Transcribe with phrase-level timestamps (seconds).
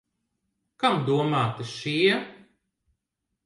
[0.83, 2.19] Kam domāti šie?